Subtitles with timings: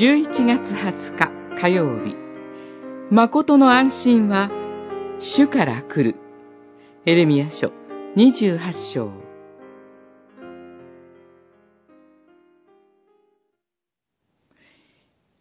[0.00, 2.16] 11月20日火曜日
[3.10, 4.50] 誠の安心は
[5.18, 6.18] 主から来る
[7.04, 7.70] エレミヤ書
[8.16, 9.12] 28章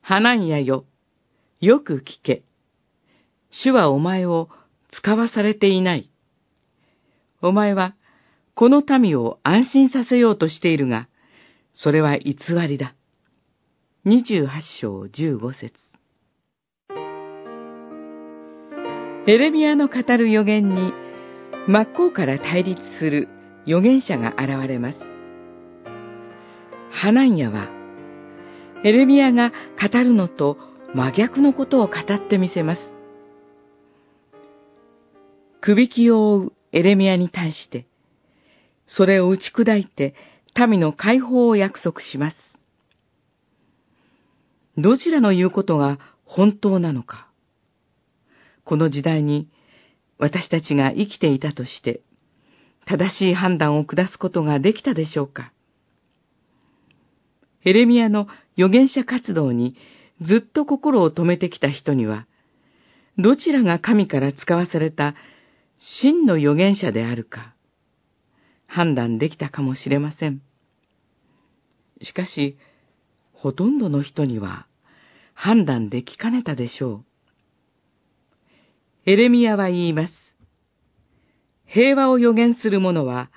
[0.01, 0.83] ハナンヤよ、
[1.61, 2.43] よく聞け。
[3.51, 4.49] 主はお前を
[4.89, 6.11] 使わされていない。
[7.41, 7.95] お前は
[8.55, 11.07] この民を安心させようとしているが、
[11.73, 12.35] それは偽
[12.67, 12.93] りだ。
[14.09, 14.47] 28
[14.81, 15.71] 章15節
[19.27, 20.93] エレミアの語る預言に
[21.67, 23.29] 真っ向から対立する
[23.67, 24.99] 預言者が現れます。
[26.89, 27.69] ハナンヤは、
[28.83, 30.57] エレミアが語るのと
[30.95, 32.81] 真逆のことを語ってみせます。
[35.61, 37.85] 首輝きを追うエレミアに対して、
[38.87, 40.15] それを打ち砕いて
[40.57, 42.48] 民の解放を約束します。
[44.81, 47.27] どちらの言うことが本当なのか。
[48.63, 49.49] この時代に
[50.17, 52.01] 私たちが生きていたとして、
[52.85, 55.51] 正しい判断を下すことができたでしょうか。
[57.65, 59.75] エレミアの預言者活動に
[60.21, 62.25] ずっと心を止めてきた人には、
[63.17, 65.15] どちらが神から使わされた
[65.77, 67.53] 真の預言者であるか、
[68.65, 70.41] 判断できたかもしれません。
[72.01, 72.57] しかし、
[73.33, 74.67] ほとんどの人には
[75.41, 77.05] 判断できかねたでしょう。
[79.05, 80.13] エレミアは言います。
[81.65, 83.31] 平和を予言する者は、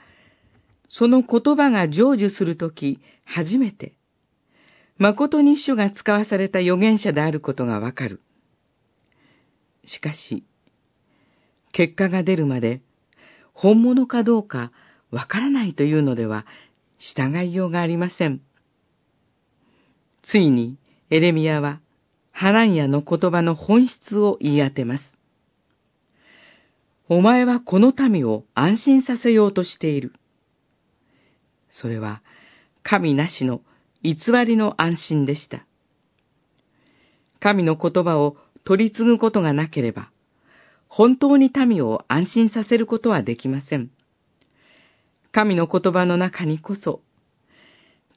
[0.88, 3.94] その言葉が成就するとき初めて、
[4.98, 8.20] 誠に主が使わされた預言者であることがわかる。
[9.86, 10.44] しかし、
[11.70, 12.82] 結果が出るまで、
[13.52, 14.72] 本物かどうか
[15.12, 16.46] わからないというのでは、
[16.98, 18.40] 従いようがありません。
[20.22, 21.80] ついに、エレミアは、
[22.42, 25.04] ハランヤの言葉の本質を言い当てます。
[27.08, 30.12] お前はこの民を安心させようとしている。
[31.70, 32.20] それは、
[32.82, 33.60] 神なしの
[34.02, 35.64] 偽りの安心でした。
[37.38, 40.10] 神の言葉を取り継ぐことがなければ、
[40.88, 43.92] 本当に民を安心させることはできません。
[45.30, 47.02] 神の言葉の中にこそ、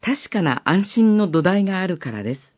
[0.01, 2.54] 確かな安心の土台があるからです。